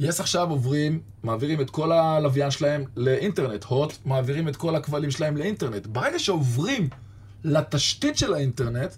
[0.00, 3.64] yes עכשיו עוברים, מעבירים את כל הלוויין שלהם לאינטרנט.
[3.64, 5.86] הוט מעבירים את כל הכבלים שלהם לאינטרנט.
[5.86, 6.88] ברגע שעוברים
[7.44, 8.94] לתשתית של האינטרנט,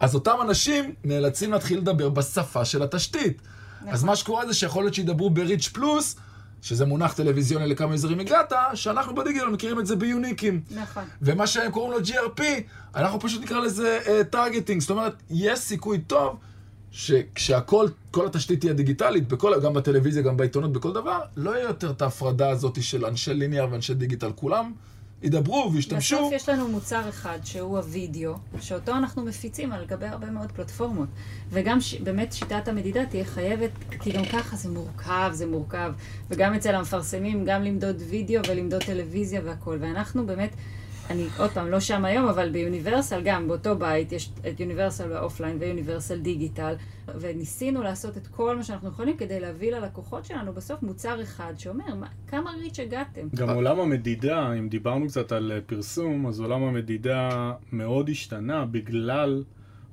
[0.00, 3.42] אז אותם אנשים נאלצים להתחיל לדבר בשפה של התשתית.
[3.80, 4.06] אז נכון.
[4.06, 6.16] מה שקורה זה שיכול להיות שידברו בריץ' פלוס,
[6.62, 10.60] שזה מונח טלוויזיוני לכמה יזרים הגעת, שאנחנו בדיגיטל מכירים את זה ביוניקים.
[10.70, 11.04] נכון.
[11.22, 12.42] ומה שהם קוראים לו GRP,
[12.94, 13.98] אנחנו פשוט נקרא לזה
[14.30, 14.80] targeting.
[14.80, 16.36] זאת אומרת, יש סיכוי טוב
[16.92, 21.90] שכשהכל, כל התשתית תהיה דיגיטלית, בכל, גם בטלוויזיה, גם בעיתונות, בכל דבר, לא יהיה יותר
[21.90, 24.32] את ההפרדה הזאת של אנשי linear ואנשי דיגיטל.
[24.34, 24.72] כולם
[25.22, 26.16] ידברו וישתמשו.
[26.16, 31.08] בסוף יש לנו מוצר אחד, שהוא הווידאו, שאותו אנחנו מפיצים על גבי הרבה מאוד פלטפורמות.
[31.50, 31.94] וגם ש...
[31.94, 35.92] באמת שיטת המדידה תהיה חייבת, כי גם ככה זה מורכב, זה מורכב.
[36.30, 39.78] וגם אצל המפרסמים, גם למדוד וידאו ולמדוד טלוויזיה והכול.
[39.80, 40.50] ואנחנו באמת,
[41.10, 45.56] אני עוד פעם, לא שם היום, אבל ביוניברסל, גם באותו בית, יש את יוניברסל באופליין
[45.60, 46.74] ויוניברסל דיגיטל,
[47.20, 51.94] וניסינו לעשות את כל מה שאנחנו יכולים כדי להביא ללקוחות שלנו בסוף מוצר אחד שאומר,
[51.94, 53.28] מה, כמה ריץ' הגעתם?
[53.34, 59.44] גם עולם המדידה, אם דיברנו קצת על אה, פרסום, אז עולם המדידה מאוד השתנה בגלל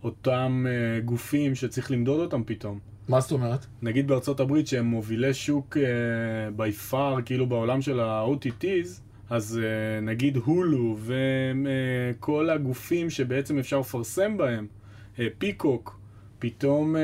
[0.03, 2.79] אותם אה, גופים שצריך למדוד אותם פתאום.
[3.09, 3.65] מה זאת אומרת?
[3.81, 10.05] נגיד בארצות הברית שהם מובילי שוק uh, by far, כאילו בעולם של ה-OTTs, אז uh,
[10.05, 14.67] נגיד הולו וכל הגופים שבעצם אפשר לפרסם בהם,
[15.15, 15.99] uh, Peacock,
[16.39, 16.99] פתאום uh,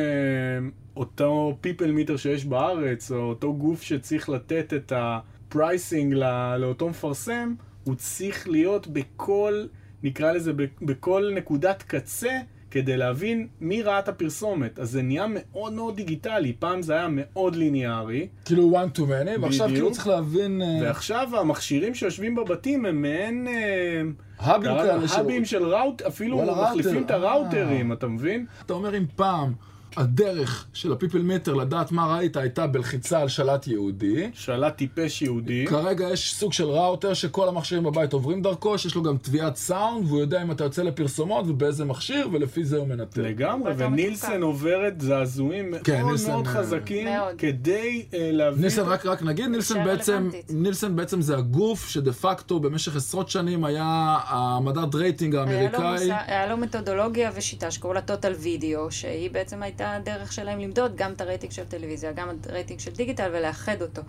[0.97, 6.89] אותו people meter שיש בארץ, או אותו גוף שצריך לתת את ה pricing לא, לאותו
[6.89, 9.65] מפרסם, הוא צריך להיות בכל,
[10.03, 12.37] נקרא לזה, בכל נקודת קצה.
[12.75, 14.79] כדי להבין מי ראה את הפרסומת.
[14.79, 16.53] אז זה נהיה מאוד מאוד דיגיטלי.
[16.59, 19.67] פעם זה היה מאוד ליניארי, כאילו one to many, ועכשיו.
[19.69, 20.61] כאילו צריך להבין...
[20.61, 23.47] אה, ועכשיו המכשירים שיושבים בבתים הם מעין...
[23.47, 24.01] אה,
[24.39, 27.91] האבים כאלה של- האבים של ראוט, אפילו מחליפים את הראוטרים.
[27.93, 28.45] אתה מבין?
[28.65, 29.53] אתה אומר אם פעם
[29.97, 35.65] הדרך של הפיפל מטר לדעת מה ראית הייתה בלחיצה על שלט יהודי, שלט טיפש יהודי.
[35.67, 40.07] כרגע יש סוג של ראוטר שכל המכשירים בבית עוברים דרכו, שיש לו גם תביעת סאונד,
[40.07, 43.21] והוא יודע אם אתה יוצא לפרסומות ובאיזה מכשיר, ולפי זה הוא מנטר.
[43.21, 44.41] לגמרי, ונילסן.
[44.41, 47.35] עוברת זעזועים כן, מאוד נילסן, מאוד אה, חזקים, מאוד.
[47.37, 48.61] כדי אה, להבין...
[48.61, 50.29] נילסן, רק, רק נגיד, נילסן בעצם.
[50.49, 56.11] נילסן בעצם זה הגוף שדה פקטו במשך עשרות שנים היה המדד רייטינג היה לו, האמריקאי.
[56.27, 61.11] היה לו מתודולוגיה ושיטה שקראו לה total video, שהיא בעצם הייתה הדרך שלהם למדוד גם
[61.11, 64.01] את הרייטינג של טלוויזיה, גם את הרייטינג של דיגיטל ולאחד אותו.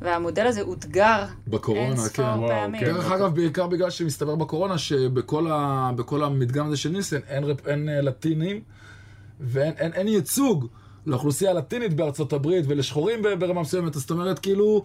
[0.00, 2.22] והמודל הזה אותגר בקורונה, אין כן.
[2.22, 2.80] וואו, פעמים.
[2.80, 2.86] כן.
[2.86, 7.66] דרך אגב, בעיקר בגלל שמסתבר בקורונה שבכל ה, בכל המדגם הזה של נילסן אין, רפ-
[7.68, 8.60] אין אה, לטינים
[9.40, 10.66] ואין אין, אין ייצוג
[11.06, 13.94] לאוכלוסייה הלטינית בארצות הברית ולשחורים ברמה מסוימת.
[13.94, 14.84] זאת אומרת, כאילו,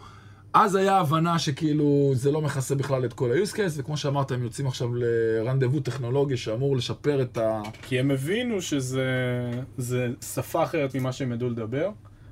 [0.54, 4.44] אז היה הבנה שכאילו זה לא מכסה בכלל את כל ה-use case, וכמו שאמרת, הם
[4.44, 7.62] יוצאים עכשיו לרנדבו טכנולוגי שאמור לשפר את ה...
[7.82, 9.06] כי הם הבינו שזה
[9.78, 11.90] זה שפה אחרת ממה שהם ידעו לדבר.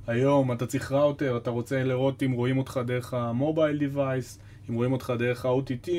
[0.07, 4.75] היום אתה צריך ראוטר, אתה רוצה לראות אם רואים אותך דרך ה mobile device, אם
[4.75, 5.89] רואים אותך דרך ה-OTT,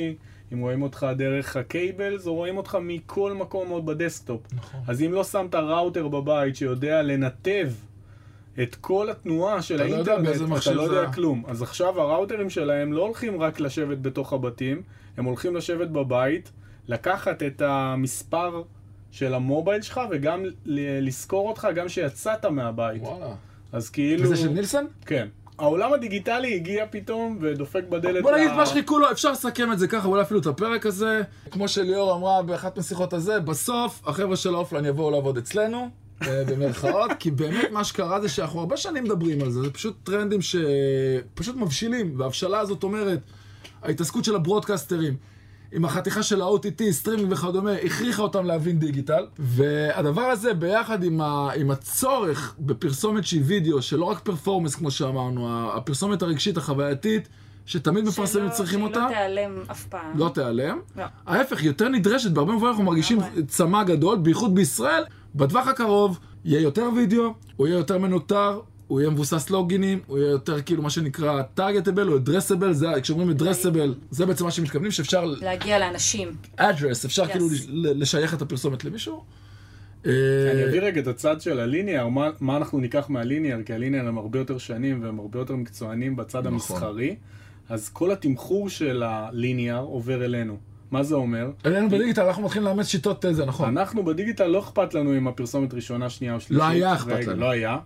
[0.52, 4.40] אם רואים אותך דרך ה cables, או רואים אותך מכל מקום עוד ב desktop.
[4.52, 4.81] נכון.
[4.87, 7.68] אז אם לא שמת ראוטר בבית שיודע לנתב
[8.62, 11.12] את כל התנועה של אתה לא האינטרנט, באיזה אתה לא יודע היה.
[11.12, 11.44] כלום.
[11.49, 14.83] אז עכשיו הראוטרים שלהם לא הולכים רק לשבת בתוך הבתים,
[15.16, 16.53] הם הולכים לשבת בבית,
[16.88, 18.62] לקחת את המספר
[19.11, 23.03] של ה mobile שלך וגם לזכור אותך גם שיצאת מהבית.
[23.03, 23.35] וואלה.
[23.73, 24.25] אז כאילו...
[24.25, 24.85] וזה של נילסן?
[25.07, 25.29] כן.
[25.59, 28.23] העולם הדיגיטלי הגיע פתאום ודופק בדלת...
[28.23, 31.23] בוא נגיד מה שחיכו לו, אפשר לסכם את זה ככה, אולי אפילו את הפרק הזה.
[31.51, 35.88] כמו שליאור אמרה באחת משיחות הזה, בסוף החבר'ה של ה offline יבואו לעבוד אצלנו,
[36.26, 40.40] במרכאות, כי באמת מה שקרה זה שאנחנו הרבה שנים מדברים על זה, זה פשוט טרנדים
[40.42, 43.20] שפשוט מבשילים, וההבשלה הזאת אומרת,
[43.83, 45.16] ההתעסקות של ה broadcaster ים
[45.72, 49.26] עם החתיכה של ה-OTT, סטרימינג וכדומה, הכריחה אותם להבין דיגיטל.
[49.38, 55.70] והדבר הזה ביחד עם, ה, עם הצורך בפרסומת שהיא וידאו, שלא רק performance כמו שאמרנו,
[55.72, 57.28] הפרסומת הרגשית, החווייתית,
[57.66, 58.94] שתמיד מפרסמים צריכים אותה.
[58.94, 60.18] שלא תיעלם אף פעם.
[60.18, 60.78] לא תיעלם.
[60.96, 61.04] לא.
[61.26, 63.18] ההפך, יותר נדרשת, בהרבה מובנים אנחנו מרגישים.
[63.48, 65.04] צמא גדול, בייחוד בישראל.
[65.35, 70.31] בטווח הקרוב יהיה יותר וידאו, הוא יהיה יותר מנוטר, הוא יהיה מבוסס לוגינים, הוא יהיה
[70.31, 75.25] יותר כאילו מה שנקרא טארגטבל או אדרסבל, זה, כשאומרים אדרסבל, זה בעצם מה שמתכוונים, שאפשר,
[75.25, 76.29] להגיע לאנשים.
[76.59, 77.31] address, אפשר Yes.
[77.31, 79.25] כאילו ל- לשייך את הפרסומת למישהו.
[80.05, 84.09] אני אה, אביא רגע את הצד של הליניאר, מה, מה אנחנו ניקח מהליניאר, כי הליניאר
[84.09, 86.53] הם הרבה יותר שנים והם הרבה יותר מקצוענים בצד נכון.
[86.53, 87.17] המסחרי,
[87.69, 90.57] אז כל התמחור של הליניאר עובר אלינו.
[90.90, 91.51] מה זה אומר?
[91.66, 93.79] אלינו בדיגיטל אנחנו מתחילים לאמץ שיטות אה, זה, נכון.
[93.79, 96.57] אנחנו בדיגיטל לא אכפת לנו אם הפרסומת ראשונה, שנייה או שלישית.
[96.57, 97.40] לא היה אכפת לנו.
[97.40, 97.79] לא היה.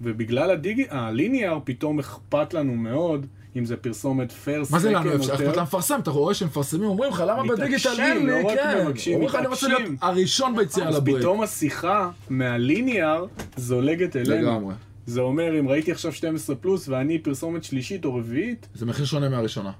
[0.00, 0.86] ובגלל הדיג...
[0.90, 5.14] הליניאר פתאום אכפת לנו מאוד, אם זה פרסומת פרסט, מה זה לנו?
[5.16, 8.84] אפשר אכפת למפרסם, אתה רואה שמפרסמים, אומרים לך למה בדיגיטל אין לי, לא רק כן.
[9.12, 9.82] אומרים לך אני רוצה להיות.
[10.00, 11.18] הראשון ביציאה אז לברייק.
[11.18, 14.50] פתאום השיחה מהליניאר זולגת אלינו.
[14.50, 14.74] לגמרי.
[15.06, 19.28] זה אומר, אם ראיתי עכשיו 12 פלוס ואני פרסומת שלישית או רביעית, זה מחיר שונה
[19.28, 19.72] מהראשונה.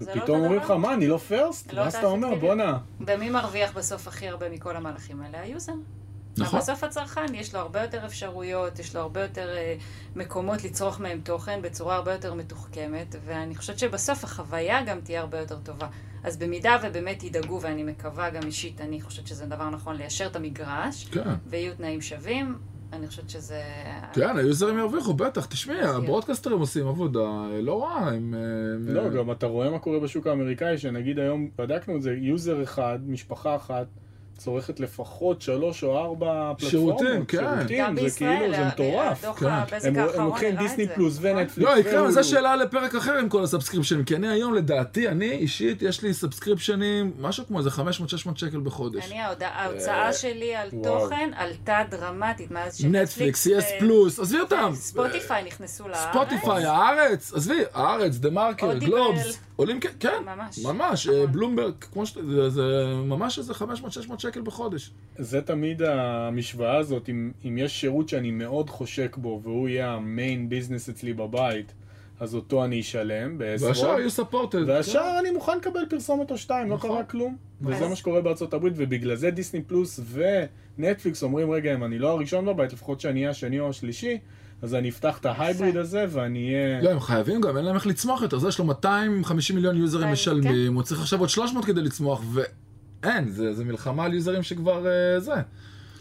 [0.00, 0.70] לא ופתאום אותו אומרים לך.
[0.70, 1.72] מה, אני לא first?
[1.72, 2.34] לא ואז אתה אומר.
[2.34, 2.78] בואנה.
[3.06, 5.40] ומי מרוויח בסוף הכי הרבה מכל המהלכים האלה?
[5.40, 5.72] ה user.
[6.38, 6.60] נכון.
[6.60, 9.74] בסוף הצרכן יש לו הרבה יותר אפשרויות, יש לו הרבה יותר אה,
[10.16, 15.38] מקומות לצרוך מהם תוכן בצורה הרבה יותר מתוחכמת, ואני חושבת שבסוף החוויה גם תהיה הרבה
[15.38, 15.86] יותר טובה.
[16.24, 20.36] אז במידה ובאמת ידאגו, ואני מקווה גם אישית, אני חושבת שזה דבר נכון ליישר את
[20.36, 21.28] המגרש, כן.
[21.46, 22.58] ויהיו תנאים שווים,
[22.92, 23.62] אני חושבת שזה...
[24.12, 28.08] כן, ה user ים ירוויחו, בטח, תשמעי, ה broadcaster ים עושים עבודה אה, לא רעה,
[28.08, 28.34] הם...
[28.78, 32.62] לא, אה, גם אתה רואה מה קורה בשוק האמריקאי, שנגיד היום, בדקנו את זה, user
[32.62, 33.86] אחד, משפחה אחת,
[34.40, 36.98] צורכת לפחות שלוש או ארבע פלטפורמות.
[36.98, 37.38] שירותים, כן.
[37.68, 39.24] שירותים, זה כאילו, זה מטורף.
[39.24, 39.46] הדוח כן.
[39.88, 40.88] הם, לוקחים דיסני.
[40.94, 41.18] פלוס.
[41.20, 41.70] ונטפליקס.
[41.70, 42.10] לא, יקרה.
[42.10, 45.82] זו שאלה לפרק אחר עם כל ה subscription ים, כי אני היום לדעתי, אני אישית,
[45.82, 47.80] יש לי subscription ים, משהו כמו איזה 500-600
[48.34, 49.10] שקל בחודש.
[49.10, 50.70] אני, ההוצאה שלי על.
[50.82, 54.72] תוכן עלתה דרמטית מאז נטפליקס, יס פלוס, עזבי אותם.
[54.74, 56.08] ספוטיפיי נכנסו לארץ.
[56.10, 58.86] ספוטיפיי, הארץ, עזבי, הארץ, דה מרקר, Audible.
[58.86, 60.58] גלובס, עולים, כן, כן, ממש.
[60.58, 61.20] ממש, נכון.
[61.20, 62.62] אה, בלומברג, כמו שאתה, זה- זה
[63.04, 63.62] ממש איזה 500-600
[64.18, 64.90] שקל בחודש.
[65.18, 70.03] זה תמיד המשוואה הזאת, אם, אם יש שירות שאני מאוד חושק בו, והוא יהיה ה
[70.03, 71.72] main business אצלי בבית,
[72.20, 73.68] אז אותו אני אשלם בעזרות.
[73.76, 74.68] והשאר יהיו supported.
[74.68, 76.90] והשאר אני מוכן לקבל פרסומת או שתיים, לא נכון.
[76.90, 77.36] קרה כלום.
[77.62, 80.00] וזה אז- מה שקורה בארצות הברית, ובגלל זה דיסני פלוס
[80.78, 84.18] ונטפליקס אומרים, רגע, אם אני לא הראשון בבית, לפחות שאני אהיה השני או השלישי,
[84.62, 86.82] אז אני אפתח את ה hybrid הזה ואני אהיה...
[86.82, 88.38] לא, הם חייבים גם, אין להם איך לצמוח יותר.
[88.38, 90.12] זה, יש לו 250 מיליון user ים כן.
[90.12, 94.42] משלמים, הוא צריך עכשיו עוד 300 כדי לצמוח, ואין, זה, זה מלחמה על user ים
[94.42, 95.34] שכבר אה, זה.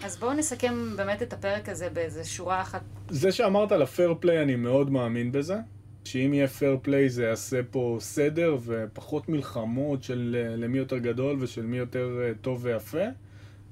[0.03, 2.81] אז בואו נסכם באמת את הפרק הזה באיזה שורה אחת.
[3.09, 5.55] זה שאמרת על ה fair play, אני מאוד מאמין בזה.
[6.03, 11.37] שאם יהיה fair play זה יעשה פה סדר ופחות מלחמות של אה, למי יותר גדול
[11.39, 13.05] ושל מי יותר אה, טוב ויפה.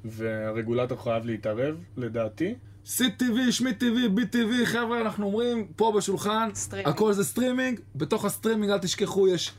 [0.06, 2.56] והרגולטור חייב להתערב, לדעתי.
[2.86, 6.90] CTV, שמי TV, בי TV, חבר'ה, אנחנו אומרים פה בשולחן, סטרימינג.
[6.90, 9.54] הכל זה סטרימינג, בתוך הסטרימינג אל תשכחו, יש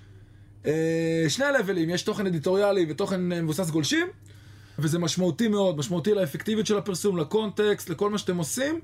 [0.67, 4.07] אה, שני level ים, יש תוכן אדיטוריאלי ותוכן אה, מבוסס גולשים,
[4.79, 8.81] וזה משמעותי מאוד, משמעותי לאפקטיביות של הפרסום, ל context, לכל מה שאתם עושים,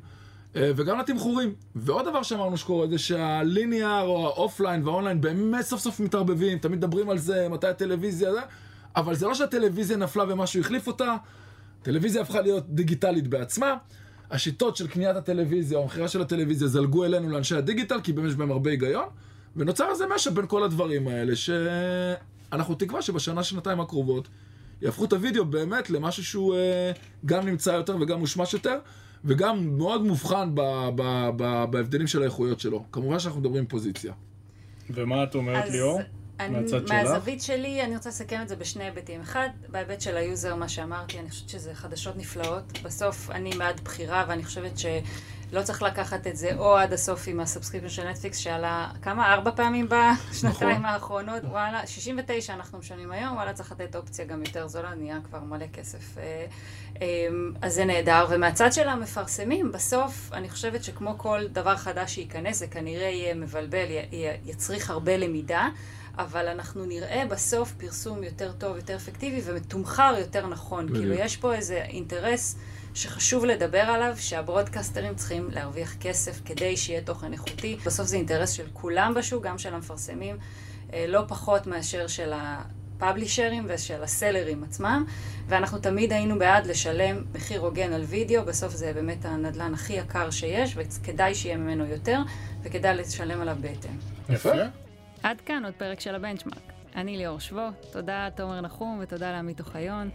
[0.54, 1.54] וגם לתמחורים.
[1.74, 6.00] ועוד דבר שאמרנו שקורה זה שה linear או ה offline וה online באמת סוף סוף
[6.00, 8.40] מתערבבים, תמיד מדברים על זה, מתי הטלוויזיה, זה,
[8.96, 11.16] אבל זה לא שהטלוויזיה נפלה ומשהו החליף אותה,
[11.82, 13.76] טלוויזיה הפכה להיות דיגיטלית בעצמה.
[14.30, 18.34] השיטות של קניית הטלוויזיה או המכירה של הטלוויזיה זלגו אלינו לאנשי הדיגיטל, כי באמת יש
[18.34, 19.04] בהם הרבה היגיון,
[19.56, 24.28] ונוצר איזה משהו בין כל הדברים האלה, שאנחנו תקווה שבשנה, שנתיים הקרובות,
[24.82, 26.92] יהפכו את הוידאו באמת למשהו שהוא אה,
[27.26, 28.78] גם נמצא יותר וגם מושמש יותר,
[29.24, 30.60] וגם מאוד מובחן ב-
[30.94, 32.84] ב- ב- בהבדלים של האיכויות שלו.
[32.92, 34.12] כמובן שאנחנו מדברים פוזיציה.
[34.90, 36.00] ומה את אומרת, ליאור?
[36.40, 36.90] אני, מהצד שלך?
[36.92, 39.20] מהזווית שלי, אני רוצה לסכם את זה בשני היבטים.
[39.20, 42.78] אחד, בהיבט של ה user, מה שאמרתי, אני חושבת שזה חדשות נפלאות.
[42.82, 44.78] בסוף אני בעד בחירה, ואני חושבת
[45.54, 49.32] שלא צריך לקחת את זה או עד הסוף עם ה subscription של נטפליקס, שעלה כמה?
[49.32, 50.84] ארבע פעמים בשנתיים נכון.
[50.84, 51.42] האחרונות.
[51.44, 55.66] וואלה, 69 אנחנו משלמים היום, וואלה, צריך לתת אופציה גם יותר זולה, נהיה כבר מלא
[55.72, 56.18] כסף.
[56.18, 56.46] אה,
[57.02, 57.06] אה,
[57.62, 58.26] אז זה נהדר.
[58.30, 63.86] ומהצד של המפרסמים, בסוף, אני חושבת שכמו כל דבר חדש שייכנס, זה כנראה יהיה מבלבל,
[64.44, 65.68] יצריך הרבה למידה.
[66.18, 70.86] אבל אנחנו נראה בסוף פרסום יותר טוב, יותר אפקטיבי ומתומחר יותר נכון.
[70.86, 70.98] בדיוק.
[70.98, 72.56] כאילו, יש פה איזה אינטרס
[72.94, 77.76] שחשוב לדבר עליו, שהברודקאסטרים צריכים להרוויח כסף כדי שיהיה תוכן איכותי.
[77.86, 80.36] בסוף זה אינטרס של כולם בשוק, גם של המפרסמים,
[80.92, 85.04] אה, לא פחות מאשר של הפאבלישרים ושל הסלרים עצמם,
[85.48, 90.30] ואנחנו תמיד היינו בעד לשלם מחיר הוגן על וידאו, בסוף זה באמת הנדלן הכי יקר
[90.30, 92.18] שיש, וכדאי שיהיה ממנו יותר,
[92.62, 93.98] וכדאי לשלם עליו בהתאם.
[94.28, 94.50] יפה.
[95.22, 96.72] עד כאן עוד פרק של ה Benchmark.
[96.96, 100.10] אני ליאור שבו, תודה תומר נחום ותודה לעמית אוחיון.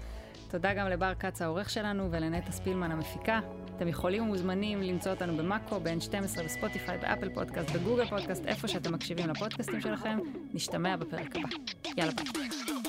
[0.50, 3.40] תודה גם לבר כץ העורך שלנו ולנטע ספילמן המפיקה.
[3.76, 8.46] אתם יכולים ומוזמנים למצוא אותנו במאקו, ב-N12, ב Spotify, ב Apple Podcast, ב Google Podcast,
[8.46, 10.20] איפה שאתם מקשיבים לפודקאסטים שלכם.
[10.54, 11.48] נשתמע בפרק הבא.
[11.98, 12.89] יאללה ביי.